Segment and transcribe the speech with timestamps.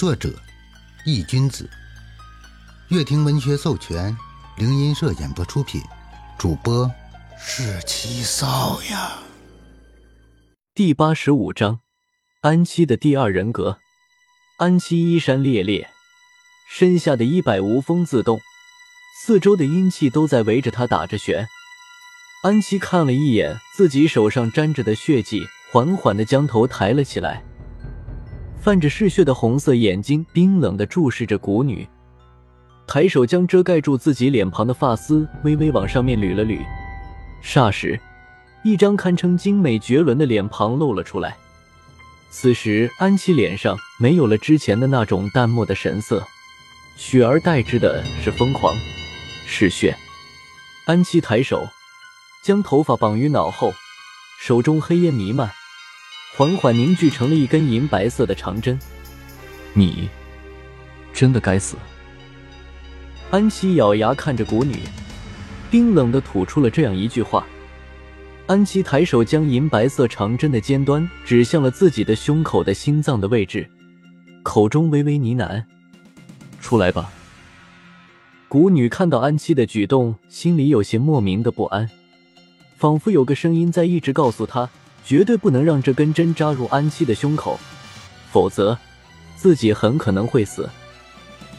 [0.00, 0.32] 作者：
[1.04, 1.68] 易君子，
[2.88, 4.16] 乐亭文学授权，
[4.56, 5.82] 灵音社演播出品，
[6.38, 6.90] 主播
[7.38, 9.18] 是七少呀。
[10.74, 11.80] 第八十五章，
[12.40, 13.76] 安七的第二人格。
[14.56, 15.90] 安七衣衫猎猎，
[16.70, 18.40] 身下的衣摆无风自动，
[19.22, 21.46] 四周的阴气都在围着他打着旋。
[22.42, 27.44] 安七看了一眼自己手上沾着的血迹，缓缓的将头抬了起来。
[28.60, 31.88] 泛着嗜血的红色眼睛冰冷的注视着古女，
[32.86, 36.58] 抬手将遮盖住自己脸庞的发丝微微往上面捋了捋，
[37.42, 37.98] 霎时，
[38.62, 41.34] 一张堪称精美绝伦的脸庞露了出来。
[42.28, 46.22] 此时，安琪脸上没有了之前的那种淡漠的神色，
[46.98, 48.76] 取而代之的是疯狂、
[49.46, 49.96] 嗜血。
[50.84, 51.66] 安琪抬手，
[52.42, 53.72] 将头发绑于脑后，
[54.38, 55.50] 手中黑烟弥漫。
[56.36, 58.78] 缓缓凝聚成了一根银白色的长针，
[59.74, 60.08] 你
[61.12, 61.76] 真的该死！
[63.30, 64.76] 安琪咬牙看着古女，
[65.70, 67.46] 冰冷的吐出了这样一句话。
[68.46, 73.68] 安琪抬手将银白色长针的尖端指向了自己的胸口的心脏的位置，
[74.42, 75.64] 口中微微呢喃
[76.60, 77.12] ：“出来吧。”
[78.48, 81.88] 古女看到安琪的举动，心里有些莫名的不安，
[82.76, 84.70] 仿佛有个声音在一直告诉她。
[85.04, 87.58] 绝对不能让这根针扎入安七的胸口，
[88.30, 88.78] 否则
[89.36, 90.68] 自己很可能会死。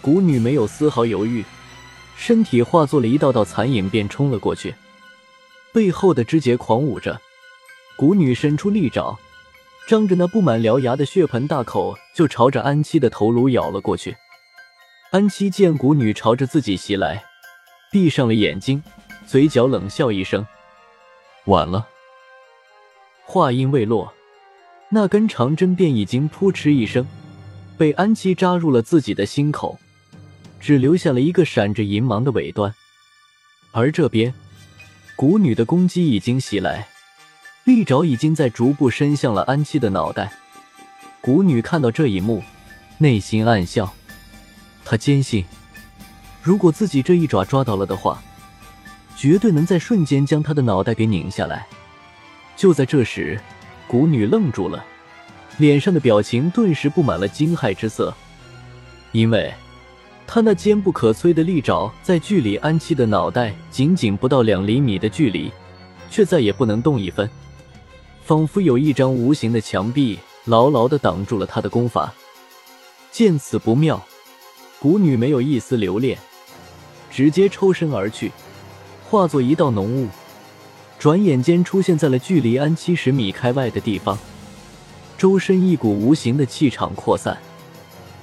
[0.00, 1.44] 古女没有丝毫犹豫，
[2.16, 4.74] 身体化作了一道道残影，便冲了过去。
[5.72, 7.20] 背后的枝节狂舞着，
[7.96, 9.18] 古女伸出利爪，
[9.86, 14.16] 张着那布满獠牙的血盆大口，就朝着安七的头颅咬了过去。
[15.10, 17.24] 安七见古女朝着自己袭来，
[17.90, 18.82] 闭上了眼睛，
[19.26, 20.46] 嘴角冷笑一声
[21.46, 21.86] ：“晚了。”
[23.32, 24.12] 话音未落，
[24.88, 27.06] 那根长针便已经扑哧一声，
[27.78, 29.78] 被安七扎入了自己的心口，
[30.58, 32.74] 只留下了一个闪着银芒的尾端。
[33.70, 34.34] 而这边，
[35.16, 36.88] 蛊女的攻击已经袭来，
[37.62, 40.32] 利爪已经在逐步伸向了安七的脑袋。
[41.22, 42.42] 蛊女看到这一幕，
[42.98, 43.94] 内心暗笑，
[44.84, 45.44] 她坚信，
[46.42, 48.20] 如果自己这一爪抓到了的话，
[49.16, 51.68] 绝对能在瞬间将他的脑袋给拧下来。
[52.60, 53.40] 就在这时，
[53.88, 54.84] 古女愣住了，
[55.56, 58.12] 脸上的表情顿时布满了惊骇之色，
[59.12, 59.50] 因为
[60.26, 65.50] 她那坚不可摧的利爪在距离安七的脑袋仅仅不到两厘米的距离，
[66.10, 67.26] 却再也不能动一分，
[68.24, 72.12] 仿佛有一张无形的墙壁牢牢的挡住了他的功法。
[73.10, 74.04] 见此不妙，
[74.78, 76.18] 古女没有一丝留恋，
[77.10, 78.30] 直接抽身而去，
[79.08, 80.08] 化作一道浓雾。
[81.00, 84.18] 转眼间出现在了距离安七十米开外的地方，
[85.16, 87.38] 周身一股无形的气场扩散。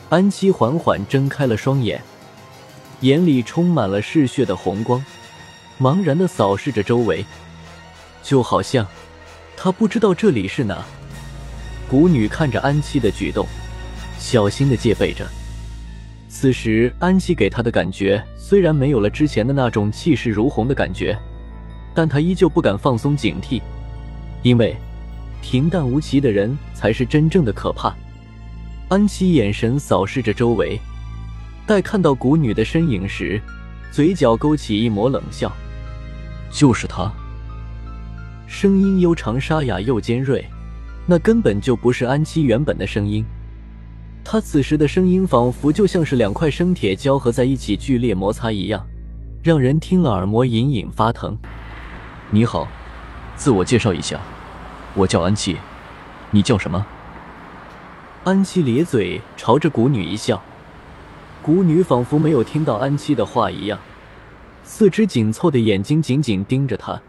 [0.09, 1.99] 安七缓缓睁开了双眼，
[2.99, 5.03] 眼里充满了嗜血的红光，
[5.79, 7.25] 茫然的扫视着周围，
[8.21, 8.85] 就好像
[9.57, 10.85] 他不知道这里是哪。
[11.89, 13.47] 古女看着安七的举动，
[14.19, 15.27] 小心的戒备着。
[16.29, 21.17] 此时安七给他的感觉虽然没有了之前的那种气势如虹的感觉。
[21.97, 23.59] 但他依旧不敢放松警惕，
[24.43, 24.75] 因为
[25.41, 27.91] 平淡无奇的人才是真正的可怕。
[28.87, 30.79] 安七眼神扫视着周围，
[31.65, 33.41] 待看到古女的身影时，
[33.91, 35.51] 嘴角勾起一抹冷笑
[36.53, 37.11] ：“就是他。”
[38.45, 40.45] 声音悠长沙哑又尖锐，
[41.07, 43.25] 那根本就不是安七原本的声音。
[44.23, 48.85] 他此时的声音仿佛就像是两块生铁交合在一起剧烈摩擦一样，
[49.41, 51.35] 让人听了耳膜隐隐发疼。
[52.29, 52.67] 你好，
[53.37, 54.19] 自我介绍一下，
[54.95, 55.55] 我叫安七，
[56.31, 56.85] 你叫什么？
[58.25, 60.43] 安七咧嘴朝着古女一笑，
[61.41, 63.79] 古女仿佛没有听到安七的话一样，
[64.61, 67.01] 四只紧凑的眼睛紧紧盯着他，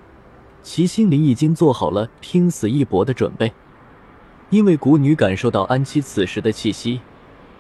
[0.63, 3.53] 其心里已经做好了拼死一搏的准备，
[4.51, 7.01] 因为古女感受到安七此时的气息，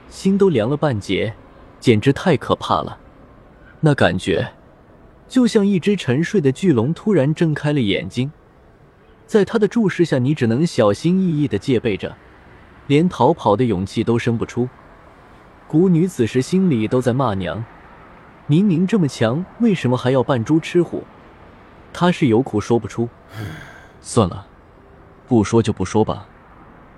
[0.08, 1.34] 心都凉了半截，
[1.81, 2.99] 简直太可怕了，
[3.81, 4.52] 那感觉。
[5.28, 8.32] 就像一只沉睡的巨龙突然睁开了眼睛，
[9.26, 12.16] 在他的注视下，你只能小心翼翼的戒备着，
[12.86, 14.69] 连逃跑的勇气都生不出。
[15.66, 17.62] 古女此时心里都在骂娘：
[18.46, 21.04] 明明这么强，为什么还要扮猪吃虎？
[21.92, 23.06] 她是有苦说不出。
[24.00, 24.46] 算了，
[25.26, 26.26] 不说就不说吧，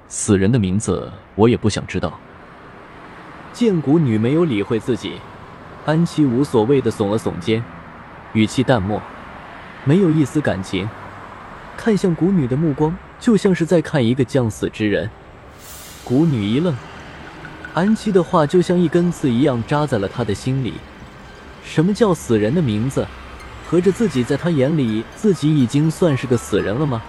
[0.06, 2.16] 死人的名字我也不想知道。
[3.52, 5.14] 见古女没有理会自己，
[5.84, 7.60] 安琪无所谓的耸了耸肩。
[8.32, 9.00] 语气淡漠，
[9.84, 10.88] 没有一丝感情，
[11.76, 15.10] 看向古女的目光就像是在看一个将死之人。
[16.04, 16.74] 古女一愣，
[17.74, 20.74] 安七的话就像一根刺一样扎在了他的心里。
[21.64, 23.06] 什么叫死人的名字？
[23.68, 27.02] 合着自己在他眼里，自己已经算是个死人了吗？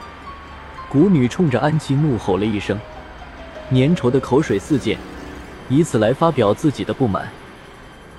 [0.89, 2.79] 古女冲着安七怒吼了一声，
[3.71, 4.97] 粘稠的口水四溅，
[5.69, 7.27] 以此来发表自己的不满。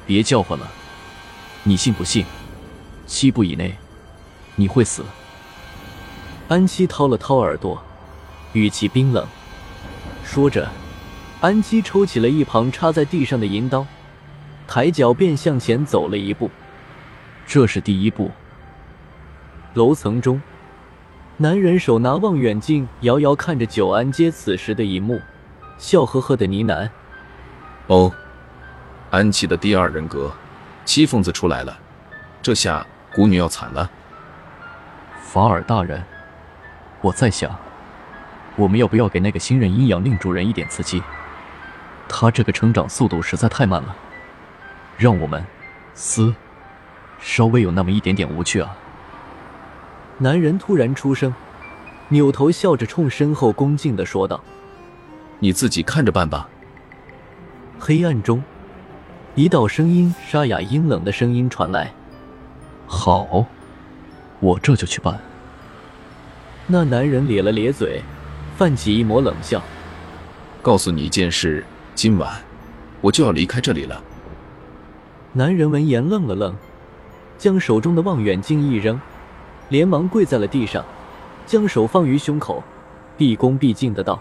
[0.06, 0.66] 别叫唤了，
[1.62, 2.24] 你信不信？
[3.06, 3.74] 七步以内，
[4.56, 5.04] 你会死。
[6.48, 7.82] 安七掏了掏耳朵，
[8.52, 9.26] 语气冰冷。
[10.24, 10.68] 说着，
[11.40, 13.86] 安七抽起了一旁插在地上的银刀，
[14.66, 16.50] 抬脚便向前走了一步。
[17.46, 18.30] 这是第一步。
[19.74, 20.40] 楼层中，
[21.38, 25.20] 男人手拿望远镜，遥遥看着九安街此时的一幕，
[25.78, 26.88] 笑呵呵的呢喃
[27.88, 28.12] ：“哦，
[29.10, 30.30] 安琪的第二人格，
[30.84, 31.78] 七凤子出来了，
[32.42, 32.84] 这下
[33.14, 33.90] 古女要惨了。”
[35.22, 36.04] 法尔大人，
[37.00, 37.56] 我在想。
[38.56, 41.02] 我们要不要给那个新任阴阳令主人一点刺激？
[42.06, 43.96] 他这个成长速度实在太慢了，
[44.98, 45.42] 让我们
[45.94, 46.34] 嘶
[47.18, 48.76] 稍微有那么一点点无趣啊！
[50.18, 51.34] 男人突然出声，
[52.08, 54.44] 扭头笑着冲身后恭敬的说道
[55.40, 56.46] ：“你自己看着办吧。”
[57.80, 58.44] 黑暗中，
[59.34, 61.90] 一道声音沙哑阴冷的声音传来
[62.94, 63.46] ：“好，
[64.38, 65.18] 我这就去办。”
[66.68, 68.02] 那男人咧了咧嘴。
[68.54, 69.60] 泛起一抹冷笑，
[70.60, 72.30] 告诉你一件事，今晚
[73.00, 74.00] 我就要离开这里了。
[75.32, 76.54] 男人闻言愣了愣，
[77.38, 79.00] 将手中的望远镜一扔，
[79.70, 80.84] 连忙跪在了地上，
[81.46, 82.62] 将手放于胸口，
[83.16, 84.20] 毕恭毕敬的道：“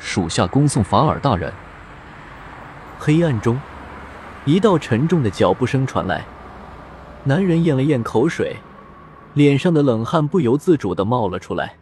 [0.00, 1.52] 属下恭送法尔大人。”
[2.98, 3.60] 黑暗中，
[4.46, 6.24] 一道沉重的脚步声传来，
[7.24, 8.56] 男人咽了咽口水，
[9.34, 11.76] 脸上的冷汗不由自主的冒了出来。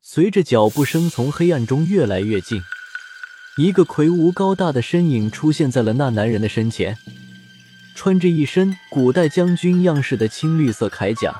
[0.00, 2.62] 随着脚步声从黑暗中越来越近，
[3.56, 6.96] 一个魁梧高大的身影出现在了那男人的身前，
[7.94, 11.34] 穿着一身古代将军样式的青绿色铠甲，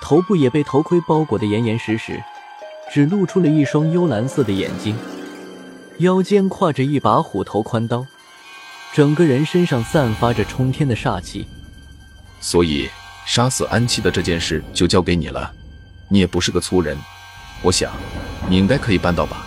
[0.00, 2.22] 头部也被头盔包裹得严严实实，
[2.92, 4.96] 只露出了一双幽蓝色的眼睛，
[5.98, 8.04] 腰间挎着一把虎头宽刀，
[8.92, 11.46] 整个人身上散发着冲天的煞气。
[12.40, 12.88] 所以，
[13.26, 15.52] 杀死安七的这件事就交给你了，
[16.08, 16.96] 你也不是个粗人。
[17.62, 17.92] 我想，
[18.48, 19.44] 你应该可以办到吧。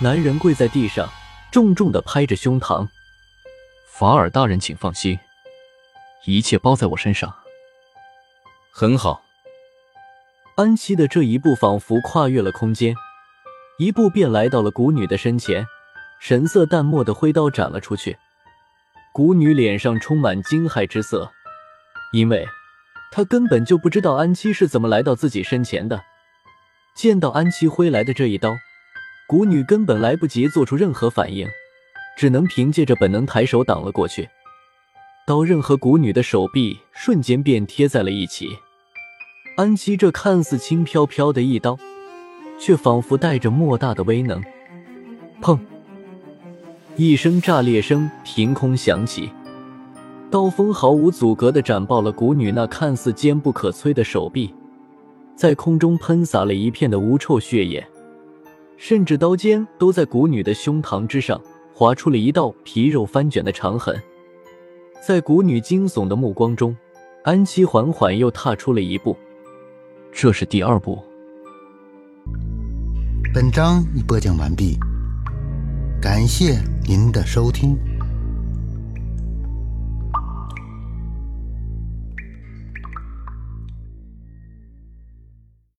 [0.00, 1.08] 男人跪在地上，
[1.50, 2.88] 重重的拍着胸膛。
[3.88, 5.18] 法尔大人，请放心，
[6.24, 7.32] 一切包在我身上。
[8.72, 9.22] 很好。
[10.56, 12.94] 安七的这一步仿佛跨越了空间，
[13.78, 15.64] 一步便来到了古女的身前，
[16.20, 18.18] 神色淡漠的挥刀斩了出去。
[19.14, 21.30] 古女脸上充满惊骇之色，
[22.12, 22.46] 因为
[23.10, 26.02] 他根本就不知道安七是怎么来到自己身前的。
[26.94, 28.54] 见到安七挥来的这一刀，
[29.26, 31.48] 古女根本来不及做出任何反应，
[32.16, 34.28] 只能凭借着本能抬手挡了过去。
[35.26, 38.48] 刀刃和古女的手臂瞬间便贴在了一起。
[39.56, 41.78] 安七这看似轻飘飘的一刀，
[42.58, 44.42] 却仿佛带着莫大的威能。
[45.40, 45.58] 砰！
[46.96, 49.30] 一声炸裂声凭空响起，
[50.32, 54.52] 刀锋毫无阻隔地斩爆了古女那看似坚不可摧的手臂。
[55.36, 57.86] 在空中喷洒了一片的污臭血液，
[58.78, 61.38] 甚至刀尖都在古女的胸膛之上
[61.74, 63.94] 划出了一道皮肉翻卷的长痕。
[65.06, 66.74] 在古女惊悚的目光中，
[67.24, 69.14] 安七缓缓又踏出了一步。
[70.10, 70.98] 这是第二步。
[73.34, 74.78] 本章已播讲完毕，
[76.00, 76.58] 感谢
[76.88, 77.76] 您的收听。